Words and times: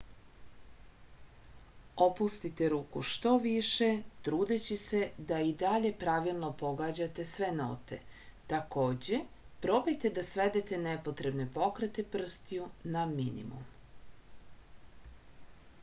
opustite 2.05 2.69
ruku 2.71 3.03
što 3.09 3.33
više 3.43 3.89
trudeći 4.27 4.77
se 4.83 5.01
da 5.31 5.41
i 5.49 5.53
dalje 5.63 5.91
pravilno 6.05 6.49
pogađate 6.63 7.27
sve 7.33 7.51
note 7.59 7.99
takođe 8.55 9.21
probajte 9.67 10.13
da 10.17 10.25
svedete 10.33 10.81
nepotrebne 10.89 11.47
pokrete 11.61 12.07
prstiju 12.17 12.71
na 12.97 13.05
minimum 13.13 13.71